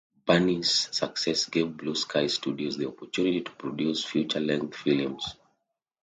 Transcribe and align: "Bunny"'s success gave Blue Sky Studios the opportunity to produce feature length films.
"Bunny"'s 0.25 0.89
success 0.91 1.45
gave 1.47 1.77
Blue 1.77 1.93
Sky 1.93 2.25
Studios 2.25 2.75
the 2.75 2.87
opportunity 2.87 3.41
to 3.41 3.51
produce 3.51 4.03
feature 4.03 4.39
length 4.39 4.75
films. 4.77 5.35